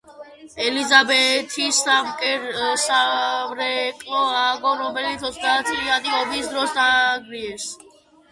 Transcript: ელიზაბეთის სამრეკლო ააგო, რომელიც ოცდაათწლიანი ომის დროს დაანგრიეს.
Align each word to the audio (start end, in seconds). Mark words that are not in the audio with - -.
ელიზაბეთის 0.67 1.81
სამრეკლო 1.89 4.23
ააგო, 4.39 4.71
რომელიც 4.79 5.25
ოცდაათწლიანი 5.29 6.15
ომის 6.21 6.49
დროს 6.55 6.73
დაანგრიეს. 6.79 7.67